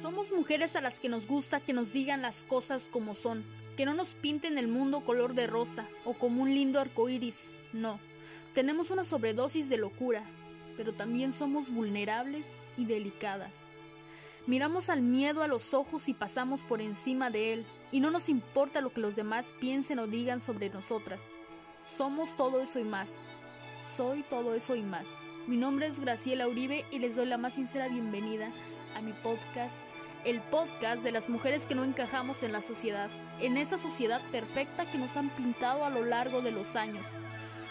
Somos 0.00 0.30
mujeres 0.30 0.76
a 0.76 0.80
las 0.80 1.00
que 1.00 1.08
nos 1.08 1.26
gusta 1.26 1.58
que 1.58 1.72
nos 1.72 1.92
digan 1.92 2.22
las 2.22 2.44
cosas 2.44 2.88
como 2.88 3.16
son, 3.16 3.44
que 3.76 3.84
no 3.84 3.94
nos 3.94 4.14
pinten 4.14 4.56
el 4.56 4.68
mundo 4.68 5.04
color 5.04 5.34
de 5.34 5.48
rosa 5.48 5.88
o 6.04 6.12
como 6.12 6.42
un 6.42 6.54
lindo 6.54 6.78
arco 6.78 7.08
iris. 7.08 7.52
No, 7.72 7.98
tenemos 8.54 8.92
una 8.92 9.02
sobredosis 9.02 9.68
de 9.68 9.76
locura, 9.76 10.22
pero 10.76 10.92
también 10.92 11.32
somos 11.32 11.68
vulnerables 11.68 12.52
y 12.76 12.84
delicadas. 12.84 13.56
Miramos 14.46 14.88
al 14.88 15.02
miedo 15.02 15.42
a 15.42 15.48
los 15.48 15.74
ojos 15.74 16.08
y 16.08 16.14
pasamos 16.14 16.62
por 16.62 16.80
encima 16.80 17.30
de 17.30 17.54
él, 17.54 17.66
y 17.90 17.98
no 17.98 18.12
nos 18.12 18.28
importa 18.28 18.80
lo 18.80 18.92
que 18.92 19.00
los 19.00 19.16
demás 19.16 19.46
piensen 19.58 19.98
o 19.98 20.06
digan 20.06 20.40
sobre 20.40 20.70
nosotras. 20.70 21.26
Somos 21.86 22.36
todo 22.36 22.62
eso 22.62 22.78
y 22.78 22.84
más. 22.84 23.14
Soy 23.96 24.22
todo 24.22 24.54
eso 24.54 24.76
y 24.76 24.82
más. 24.82 25.08
Mi 25.48 25.56
nombre 25.56 25.88
es 25.88 25.98
Graciela 25.98 26.46
Uribe 26.46 26.84
y 26.92 27.00
les 27.00 27.16
doy 27.16 27.26
la 27.26 27.38
más 27.38 27.54
sincera 27.54 27.88
bienvenida 27.88 28.52
a 28.94 29.00
mi 29.00 29.12
podcast 29.12 29.87
el 30.24 30.40
podcast 30.40 31.02
de 31.02 31.12
las 31.12 31.28
mujeres 31.28 31.66
que 31.66 31.74
no 31.74 31.84
encajamos 31.84 32.42
en 32.42 32.52
la 32.52 32.62
sociedad, 32.62 33.10
en 33.40 33.56
esa 33.56 33.78
sociedad 33.78 34.20
perfecta 34.30 34.90
que 34.90 34.98
nos 34.98 35.16
han 35.16 35.30
pintado 35.30 35.84
a 35.84 35.90
lo 35.90 36.04
largo 36.04 36.42
de 36.42 36.50
los 36.50 36.76
años. 36.76 37.04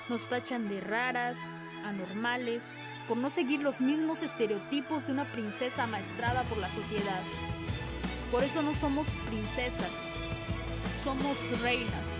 Nos 0.09 0.27
tachan 0.27 0.69
de 0.69 0.79
raras, 0.79 1.37
anormales, 1.83 2.63
por 3.07 3.17
no 3.17 3.29
seguir 3.29 3.63
los 3.63 3.81
mismos 3.81 4.23
estereotipos 4.23 5.07
de 5.07 5.13
una 5.13 5.25
princesa 5.25 5.83
amaestrada 5.83 6.43
por 6.43 6.57
la 6.57 6.69
sociedad. 6.69 7.21
Por 8.31 8.43
eso 8.43 8.61
no 8.61 8.73
somos 8.73 9.07
princesas, 9.25 9.91
somos 11.03 11.37
reinas. 11.61 12.17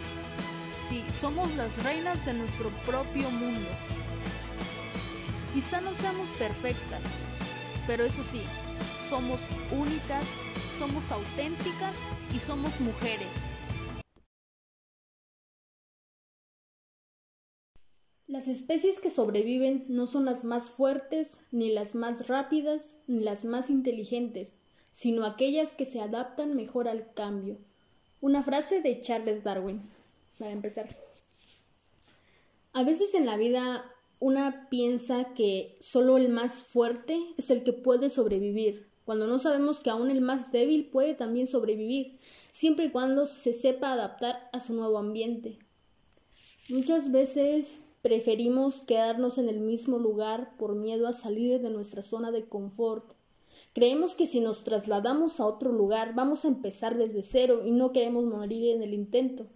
Sí, 0.88 1.04
somos 1.20 1.54
las 1.56 1.84
reinas 1.84 2.26
de 2.26 2.34
nuestro 2.34 2.70
propio 2.86 3.30
mundo. 3.32 3.68
Quizá 5.54 5.82
no 5.82 5.94
seamos 5.94 6.30
perfectas, 6.30 7.04
pero 7.88 8.06
eso 8.06 8.24
sí, 8.24 8.44
somos 9.10 9.42
únicas, 9.72 10.24
somos 10.78 11.12
auténticas 11.12 11.96
y 12.36 12.40
somos 12.40 12.78
mujeres. 12.82 13.30
Las 18.28 18.50
especies 18.50 19.00
que 19.00 19.10
sobreviven 19.10 19.86
no 19.88 20.08
son 20.08 20.26
las 20.26 20.44
más 20.44 20.72
fuertes, 20.72 21.40
ni 21.52 21.72
las 21.72 21.96
más 21.96 22.28
rápidas, 22.28 22.98
ni 23.08 23.22
las 23.22 23.46
más 23.46 23.70
inteligentes, 23.70 24.58
sino 24.92 25.26
aquellas 25.26 25.72
que 25.72 25.86
se 25.86 26.02
adaptan 26.02 26.56
mejor 26.56 26.90
al 26.90 27.14
cambio. 27.14 27.58
Una 28.20 28.44
frase 28.44 28.82
de 28.82 29.00
Charles 29.00 29.42
Darwin, 29.42 29.82
para 30.38 30.52
empezar. 30.52 30.90
A 32.74 32.84
veces 32.84 33.14
en 33.14 33.26
la 33.26 33.38
vida 33.38 33.90
una 34.20 34.68
piensa 34.70 35.34
que 35.34 35.76
solo 35.80 36.18
el 36.18 36.28
más 36.28 36.66
fuerte 36.66 37.18
es 37.38 37.50
el 37.52 37.64
que 37.64 37.72
puede 37.72 38.10
sobrevivir, 38.10 38.88
cuando 39.08 39.26
no 39.26 39.40
sabemos 39.40 39.80
que 39.80 39.90
aún 39.90 40.12
el 40.12 40.20
más 40.20 40.52
débil 40.52 40.90
puede 40.90 41.14
también 41.14 41.48
sobrevivir, 41.48 42.20
siempre 42.52 42.88
y 42.88 42.90
cuando 42.90 43.26
se 43.26 43.54
sepa 43.54 43.94
adaptar 43.94 44.50
a 44.52 44.60
su 44.60 44.74
nuevo 44.74 44.98
ambiente. 44.98 45.58
Muchas 46.68 47.10
veces 47.10 47.80
preferimos 48.02 48.82
quedarnos 48.82 49.38
en 49.38 49.48
el 49.48 49.62
mismo 49.62 49.98
lugar 49.98 50.58
por 50.58 50.76
miedo 50.76 51.08
a 51.08 51.14
salir 51.14 51.62
de 51.62 51.70
nuestra 51.70 52.02
zona 52.02 52.32
de 52.32 52.50
confort. 52.50 53.14
Creemos 53.72 54.14
que 54.14 54.28
si 54.28 54.42
nos 54.42 54.66
trasladamos 54.66 55.40
a 55.40 55.46
otro 55.46 55.72
lugar 55.72 56.14
vamos 56.14 56.44
a 56.44 56.50
empezar 56.50 56.98
desde 56.98 57.24
cero 57.24 57.62
y 57.66 57.72
no 57.72 57.94
queremos 57.94 58.26
morir 58.26 58.76
en 58.76 58.84
el 58.84 58.94
intento. 58.94 59.48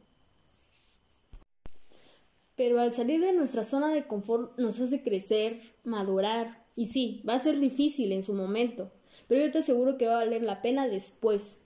Pero 2.55 2.79
al 2.79 2.93
salir 2.93 3.19
de 3.19 3.33
nuestra 3.33 3.65
zona 3.65 3.89
de 3.89 4.07
confort 4.07 4.57
nos 4.57 4.79
hace 4.79 5.03
crecer, 5.03 5.59
madurar, 5.83 6.63
y 6.73 6.85
sí, 6.85 7.21
va 7.27 7.33
a 7.33 7.39
ser 7.39 7.59
difícil 7.59 8.13
en 8.13 8.23
su 8.23 8.33
momento, 8.33 8.93
pero 9.27 9.41
yo 9.41 9.51
te 9.51 9.59
aseguro 9.59 9.97
que 9.97 10.07
va 10.07 10.13
a 10.13 10.23
valer 10.23 10.43
la 10.43 10.61
pena 10.61 10.87
después. 10.87 11.57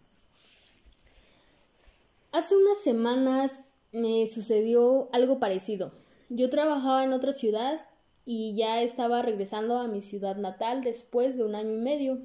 Hace 2.32 2.58
unas 2.58 2.78
semanas 2.80 3.64
me 3.92 4.28
sucedió 4.28 5.10
algo 5.14 5.40
parecido. 5.40 5.92
Yo 6.30 6.50
trabajaba 6.50 7.04
en 7.04 7.14
otra 7.14 7.32
ciudad 7.32 7.88
y 8.26 8.56
ya 8.56 8.82
estaba 8.82 9.22
regresando 9.22 9.78
a 9.78 9.88
mi 9.88 10.02
ciudad 10.02 10.36
natal 10.36 10.84
después 10.84 11.38
de 11.38 11.44
un 11.44 11.56
año 11.56 11.74
y 11.74 11.78
medio, 11.78 12.20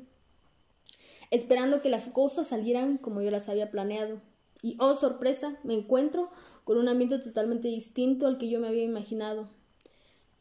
esperando 1.30 1.80
que 1.80 1.90
las 1.90 2.08
cosas 2.08 2.48
salieran 2.48 2.98
como 2.98 3.22
yo 3.22 3.30
las 3.30 3.48
había 3.48 3.70
planeado. 3.70 4.20
Y 4.62 4.76
oh 4.78 4.94
sorpresa, 4.94 5.58
me 5.62 5.74
encuentro 5.74 6.30
con 6.64 6.76
un 6.76 6.88
ambiente 6.88 7.18
totalmente 7.18 7.68
distinto 7.68 8.26
al 8.26 8.36
que 8.36 8.48
yo 8.48 8.60
me 8.60 8.68
había 8.68 8.84
imaginado. 8.84 9.48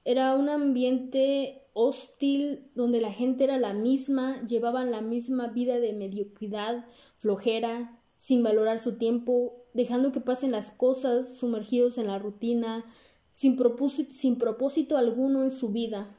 Era 0.04 0.34
un 0.34 0.50
ambiente 0.50 1.62
hostil 1.82 2.70
donde 2.76 3.00
la 3.00 3.12
gente 3.12 3.46
era 3.46 3.58
la 3.58 3.74
misma, 3.74 4.46
llevaban 4.46 4.92
la 4.92 5.00
misma 5.00 5.48
vida 5.48 5.80
de 5.80 5.94
mediocridad, 5.94 6.86
flojera, 7.16 7.98
sin 8.18 8.44
valorar 8.44 8.80
su 8.80 8.98
tiempo, 8.98 9.64
dejando 9.74 10.12
que 10.12 10.20
pasen 10.20 10.52
las 10.52 10.74
cosas, 10.74 11.38
sumergidos 11.38 11.98
en 11.98 12.08
la 12.08 12.20
rutina, 12.20 12.86
sin 13.32 13.56
propósito, 13.56 14.14
sin 14.14 14.38
propósito 14.38 14.98
alguno 14.98 15.42
en 15.42 15.52
su 15.52 15.70
vida. 15.70 16.14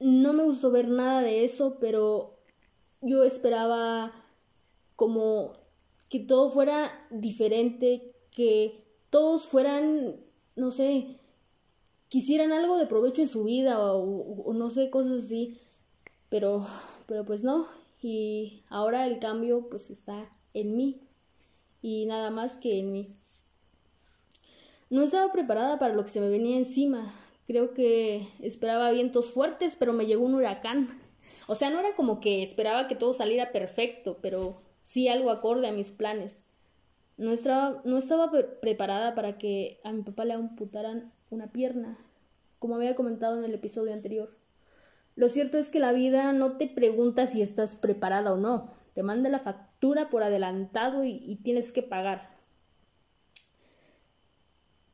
No 0.00 0.32
me 0.32 0.42
gustó 0.42 0.72
ver 0.72 0.88
nada 0.88 1.22
de 1.22 1.44
eso, 1.44 1.78
pero 1.78 2.40
yo 3.02 3.22
esperaba 3.22 4.10
como 4.96 5.52
que 6.08 6.18
todo 6.18 6.48
fuera 6.50 6.90
diferente, 7.12 8.16
que 8.32 8.84
todos 9.10 9.46
fueran, 9.46 10.16
no 10.56 10.72
sé, 10.72 11.20
quisieran 12.12 12.52
algo 12.52 12.76
de 12.76 12.86
provecho 12.86 13.22
en 13.22 13.28
su 13.28 13.42
vida 13.44 13.82
o, 13.96 14.52
no 14.52 14.68
sé, 14.68 14.90
cosas 14.90 15.24
así. 15.24 15.58
Pero, 16.28 16.66
pero 17.06 17.24
pues 17.24 17.42
no. 17.42 17.66
Y 18.02 18.64
ahora 18.68 19.06
el 19.06 19.18
cambio 19.18 19.70
pues 19.70 19.88
está 19.88 20.28
en 20.52 20.76
mí. 20.76 21.00
Y 21.80 22.04
nada 22.04 22.30
más 22.30 22.58
que 22.58 22.78
en 22.78 22.92
mí. 22.92 23.08
No 24.90 25.02
estaba 25.02 25.32
preparada 25.32 25.78
para 25.78 25.94
lo 25.94 26.04
que 26.04 26.10
se 26.10 26.20
me 26.20 26.28
venía 26.28 26.58
encima. 26.58 27.14
Creo 27.46 27.72
que 27.72 28.28
esperaba 28.40 28.90
vientos 28.90 29.32
fuertes, 29.32 29.76
pero 29.76 29.94
me 29.94 30.04
llegó 30.04 30.26
un 30.26 30.34
huracán. 30.34 31.00
O 31.48 31.54
sea, 31.54 31.70
no 31.70 31.80
era 31.80 31.94
como 31.94 32.20
que 32.20 32.42
esperaba 32.42 32.88
que 32.88 32.94
todo 32.94 33.14
saliera 33.14 33.52
perfecto, 33.52 34.18
pero 34.20 34.54
sí 34.82 35.08
algo 35.08 35.30
acorde 35.30 35.66
a 35.66 35.72
mis 35.72 35.92
planes. 35.92 36.44
No 37.16 37.30
estaba, 37.30 37.82
no 37.84 37.98
estaba 37.98 38.30
preparada 38.60 39.14
para 39.14 39.38
que 39.38 39.80
a 39.84 39.92
mi 39.92 40.02
papá 40.02 40.24
le 40.24 40.34
amputaran 40.34 41.04
una 41.30 41.52
pierna, 41.52 41.98
como 42.58 42.76
había 42.76 42.94
comentado 42.94 43.38
en 43.38 43.44
el 43.44 43.54
episodio 43.54 43.92
anterior. 43.92 44.30
Lo 45.14 45.28
cierto 45.28 45.58
es 45.58 45.68
que 45.68 45.78
la 45.78 45.92
vida 45.92 46.32
no 46.32 46.56
te 46.56 46.66
pregunta 46.68 47.26
si 47.26 47.42
estás 47.42 47.76
preparada 47.76 48.32
o 48.32 48.36
no, 48.36 48.72
te 48.94 49.02
manda 49.02 49.28
la 49.28 49.40
factura 49.40 50.10
por 50.10 50.22
adelantado 50.22 51.04
y, 51.04 51.22
y 51.24 51.36
tienes 51.36 51.70
que 51.72 51.82
pagar. 51.82 52.30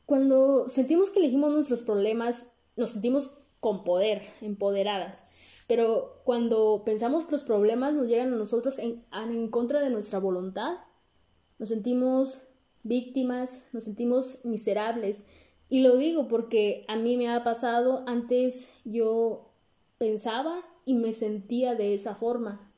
Cuando 0.06 0.68
sentimos 0.68 1.10
que 1.10 1.20
elegimos 1.20 1.52
nuestros 1.52 1.82
problemas, 1.82 2.50
nos 2.76 2.90
sentimos 2.90 3.30
con 3.60 3.84
poder, 3.84 4.22
empoderadas. 4.40 5.64
Pero 5.68 6.22
cuando 6.24 6.82
pensamos 6.84 7.24
que 7.24 7.32
los 7.32 7.44
problemas 7.44 7.92
nos 7.92 8.08
llegan 8.08 8.32
a 8.32 8.36
nosotros 8.36 8.78
en, 8.78 9.04
en 9.12 9.48
contra 9.48 9.80
de 9.80 9.90
nuestra 9.90 10.18
voluntad, 10.18 10.78
nos 11.58 11.69
sentimos 11.69 12.42
víctimas, 12.82 13.64
nos 13.72 13.84
sentimos 13.84 14.44
miserables. 14.44 15.24
Y 15.69 15.80
lo 15.80 15.96
digo 15.96 16.28
porque 16.28 16.84
a 16.88 16.96
mí 16.96 17.16
me 17.16 17.28
ha 17.28 17.44
pasado, 17.44 18.04
antes 18.06 18.70
yo 18.84 19.50
pensaba 19.98 20.62
y 20.84 20.94
me 20.94 21.12
sentía 21.12 21.74
de 21.74 21.94
esa 21.94 22.14
forma. 22.14 22.72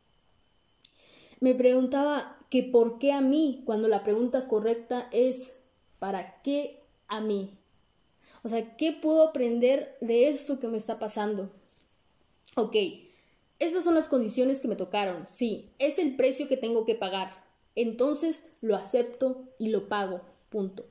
Me 1.38 1.54
preguntaba 1.54 2.36
que 2.50 2.64
por 2.64 2.98
qué 2.98 3.12
a 3.12 3.20
mí, 3.20 3.62
cuando 3.64 3.88
la 3.88 4.02
pregunta 4.02 4.48
correcta 4.48 5.08
es 5.12 5.60
¿para 5.98 6.42
qué 6.42 6.82
a 7.06 7.20
mí? 7.20 7.56
O 8.42 8.48
sea, 8.48 8.76
¿qué 8.76 8.92
puedo 8.92 9.22
aprender 9.22 9.96
de 10.00 10.28
esto 10.28 10.58
que 10.58 10.68
me 10.68 10.76
está 10.76 10.98
pasando? 10.98 11.50
Ok, 12.56 12.74
estas 13.58 13.84
son 13.84 13.94
las 13.94 14.08
condiciones 14.08 14.60
que 14.60 14.68
me 14.68 14.76
tocaron. 14.76 15.26
Sí, 15.26 15.70
es 15.78 15.98
el 15.98 16.16
precio 16.16 16.48
que 16.48 16.56
tengo 16.56 16.84
que 16.84 16.94
pagar 16.94 17.49
entonces 17.74 18.44
lo 18.60 18.76
acepto 18.76 19.44
y 19.58 19.68
lo 19.70 19.88
pago. 19.88 20.22
Punto. 20.48 20.86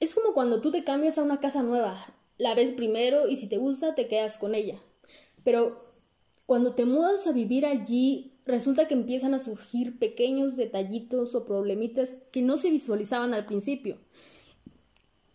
Es 0.00 0.14
como 0.14 0.32
cuando 0.32 0.60
tú 0.60 0.70
te 0.70 0.84
cambias 0.84 1.18
a 1.18 1.22
una 1.22 1.40
casa 1.40 1.62
nueva. 1.62 2.14
La 2.38 2.54
ves 2.54 2.70
primero 2.72 3.28
y 3.28 3.36
si 3.36 3.48
te 3.48 3.58
gusta 3.58 3.94
te 3.94 4.06
quedas 4.06 4.38
con 4.38 4.54
ella. 4.54 4.80
Pero 5.44 5.80
cuando 6.46 6.74
te 6.74 6.84
mudas 6.84 7.26
a 7.26 7.32
vivir 7.32 7.66
allí, 7.66 8.32
resulta 8.46 8.88
que 8.88 8.94
empiezan 8.94 9.34
a 9.34 9.38
surgir 9.38 9.98
pequeños 9.98 10.56
detallitos 10.56 11.34
o 11.34 11.44
problemitas 11.44 12.18
que 12.32 12.42
no 12.42 12.56
se 12.56 12.70
visualizaban 12.70 13.34
al 13.34 13.44
principio. 13.44 13.98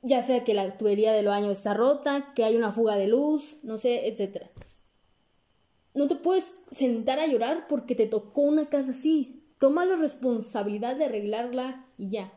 Ya 0.02 0.22
sea 0.22 0.44
que 0.44 0.54
la 0.54 0.78
tubería 0.78 1.14
del 1.14 1.28
baño 1.28 1.52
está 1.52 1.74
rota, 1.74 2.34
que 2.36 2.44
hay 2.44 2.56
una 2.56 2.72
fuga 2.72 2.96
de 2.96 3.08
luz, 3.08 3.58
no 3.64 3.78
sé, 3.78 4.08
etcétera 4.08 4.50
no 5.94 6.08
te 6.08 6.16
puedes 6.16 6.54
sentar 6.72 7.20
a 7.20 7.28
llorar 7.28 7.68
porque 7.68 7.96
te 7.96 8.08
tocó 8.08 8.42
una 8.42 8.70
casa 8.70 8.92
así. 8.92 9.44
Toma 9.60 9.86
la 9.86 9.96
responsabilidad 9.96 10.96
de 10.96 11.06
arreglarla 11.06 11.86
y 11.98 12.10
ya. 12.10 12.34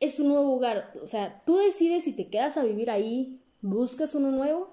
Es 0.00 0.16
tu 0.16 0.24
nuevo 0.24 0.54
hogar. 0.54 0.92
O 1.02 1.06
sea, 1.06 1.42
tú 1.44 1.56
decides 1.56 2.04
si 2.04 2.12
te 2.12 2.28
quedas 2.28 2.56
a 2.56 2.64
vivir 2.64 2.90
ahí, 2.90 3.40
buscas 3.60 4.14
uno 4.14 4.30
nuevo 4.30 4.70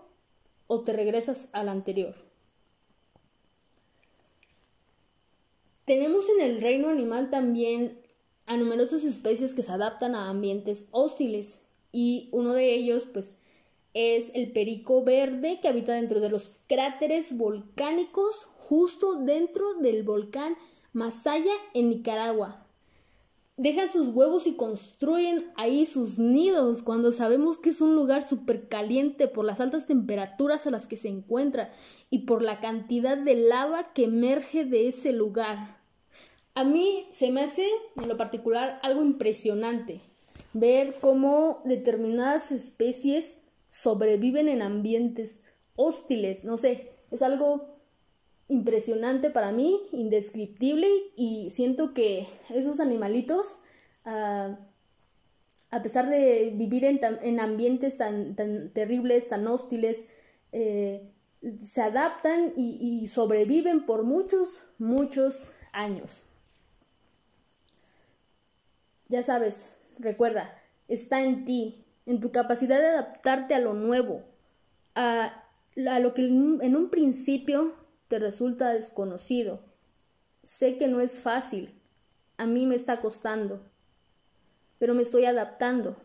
o 0.67 0.81
te 0.81 0.93
regresas 0.93 1.49
al 1.51 1.69
anterior. 1.69 2.15
Tenemos 5.85 6.29
en 6.29 6.41
el 6.41 6.61
reino 6.61 6.89
animal 6.89 7.31
también 7.31 7.99
a 8.45 8.57
numerosas 8.57 9.03
especies 9.03 9.55
que 9.55 9.63
se 9.63 9.71
adaptan 9.71 10.13
a 10.13 10.29
ambientes 10.29 10.87
hostiles 10.91 11.63
y 11.91 12.29
uno 12.31 12.53
de 12.53 12.75
ellos 12.75 13.07
pues 13.11 13.37
es 13.93 14.31
el 14.35 14.51
perico 14.51 15.03
verde 15.03 15.59
que 15.61 15.67
habita 15.67 15.93
dentro 15.93 16.19
de 16.19 16.29
los 16.29 16.57
cráteres 16.67 17.37
volcánicos 17.37 18.47
justo 18.57 19.15
dentro 19.15 19.75
del 19.75 20.03
volcán 20.03 20.55
Masaya 20.93 21.53
en 21.73 21.89
Nicaragua. 21.89 22.65
Dejan 23.57 23.89
sus 23.89 24.07
huevos 24.15 24.47
y 24.47 24.55
construyen 24.55 25.51
ahí 25.55 25.85
sus 25.85 26.17
nidos 26.17 26.81
cuando 26.81 27.11
sabemos 27.11 27.57
que 27.57 27.71
es 27.71 27.81
un 27.81 27.93
lugar 27.93 28.25
súper 28.25 28.69
caliente 28.69 29.27
por 29.27 29.43
las 29.43 29.59
altas 29.59 29.85
temperaturas 29.85 30.65
a 30.65 30.71
las 30.71 30.87
que 30.87 30.95
se 30.95 31.09
encuentra 31.09 31.73
y 32.09 32.19
por 32.19 32.41
la 32.41 32.61
cantidad 32.61 33.17
de 33.17 33.35
lava 33.35 33.91
que 33.93 34.05
emerge 34.05 34.63
de 34.63 34.87
ese 34.87 35.11
lugar. 35.11 35.77
A 36.53 36.63
mí 36.63 37.07
se 37.11 37.31
me 37.31 37.41
hace, 37.41 37.67
en 37.97 38.07
lo 38.07 38.15
particular, 38.15 38.79
algo 38.81 39.01
impresionante 39.01 39.99
ver 40.53 40.95
cómo 40.99 41.61
determinadas 41.65 42.51
especies 42.51 43.37
sobreviven 43.69 44.47
en 44.47 44.61
ambientes 44.61 45.41
hostiles. 45.75 46.43
No 46.43 46.57
sé, 46.57 46.91
es 47.11 47.21
algo 47.21 47.79
impresionante 48.47 49.29
para 49.29 49.51
mí, 49.51 49.79
indescriptible 49.91 50.87
y 51.15 51.49
siento 51.51 51.93
que 51.93 52.27
esos 52.49 52.79
animalitos, 52.79 53.57
ah, 54.05 54.57
a 55.71 55.81
pesar 55.83 56.09
de 56.09 56.51
vivir 56.55 56.83
en, 56.83 57.39
ambientes 57.39 57.97
tan, 57.97 58.35
terribles, 58.73 59.29
tan 59.29 59.45
hostiles, 59.47 60.05
eh, 60.51 61.07
se 61.61 61.81
adaptan 61.81 62.53
y 62.57 63.07
sobreviven 63.07 63.85
por 63.85 64.03
muchos, 64.03 64.63
muchos 64.79 65.53
años. 65.71 66.23
Ya 69.09 69.23
sabes, 69.23 69.75
recuerda, 69.97 70.55
está 70.87 71.23
en 71.23 71.43
ti, 71.43 71.83
en 72.09 72.19
tu 72.19 72.31
capacidad 72.31 72.79
de 72.79 72.87
adaptarte 72.87 73.53
a 73.53 73.59
lo 73.59 73.75
nuevo, 73.75 74.23
a, 74.95 75.43
lo 75.75 76.15
que 76.15 76.25
en 76.25 76.75
un 76.75 76.89
principio 76.89 77.75
te 78.07 78.17
resulta 78.17 78.73
desconocido. 78.73 79.59
Sé 80.41 80.77
que 80.77 80.87
no 80.87 81.01
es 81.01 81.21
fácil, 81.21 81.79
a 82.37 82.47
mí 82.47 82.65
me 82.65 82.73
está 82.73 82.99
costando, 82.99 83.61
pero 84.79 84.95
me 84.95 85.03
estoy 85.03 85.25
adaptando. 85.25 85.97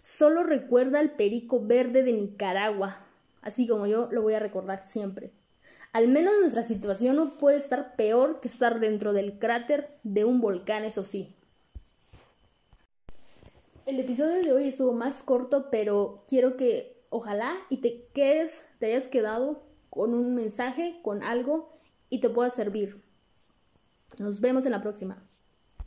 Solo 0.00 0.44
recuerda 0.44 1.00
el 1.00 1.10
perico 1.10 1.60
verde 1.60 2.04
de 2.04 2.12
Nicaragua, 2.12 3.04
así 3.42 3.66
como 3.66 3.88
yo 3.88 4.08
lo 4.12 4.22
voy 4.22 4.34
a 4.34 4.38
recordar 4.38 4.86
siempre. 4.86 5.32
Al 5.92 6.06
menos 6.06 6.34
nuestra 6.38 6.62
situación 6.62 7.16
no 7.16 7.30
puede 7.30 7.56
estar 7.56 7.96
peor 7.96 8.38
que 8.38 8.46
estar 8.46 8.78
dentro 8.78 9.12
del 9.12 9.40
cráter 9.40 9.98
de 10.04 10.24
un 10.24 10.40
volcán, 10.40 10.84
eso 10.84 11.02
sí. 11.02 11.35
El 13.86 14.00
episodio 14.00 14.42
de 14.42 14.52
hoy 14.52 14.66
estuvo 14.66 14.92
más 14.92 15.22
corto, 15.22 15.70
pero 15.70 16.24
quiero 16.26 16.56
que 16.56 17.06
ojalá 17.08 17.54
y 17.70 17.76
te 17.76 18.08
quedes, 18.12 18.66
te 18.80 18.86
hayas 18.86 19.06
quedado 19.06 19.62
con 19.90 20.12
un 20.12 20.34
mensaje, 20.34 20.98
con 21.04 21.22
algo 21.22 21.78
y 22.08 22.18
te 22.18 22.28
pueda 22.28 22.50
servir. 22.50 23.00
Nos 24.18 24.40
vemos 24.40 24.66
en 24.66 24.72
la 24.72 24.82
próxima. 24.82 25.16